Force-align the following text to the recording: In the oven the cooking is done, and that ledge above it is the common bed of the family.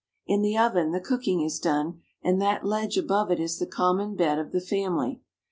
In 0.25 0.41
the 0.41 0.57
oven 0.57 0.93
the 0.93 0.99
cooking 0.99 1.41
is 1.43 1.59
done, 1.59 2.01
and 2.23 2.41
that 2.41 2.65
ledge 2.65 2.97
above 2.97 3.29
it 3.29 3.39
is 3.39 3.59
the 3.59 3.67
common 3.67 4.15
bed 4.15 4.39
of 4.39 4.51
the 4.51 4.59
family. 4.59 5.21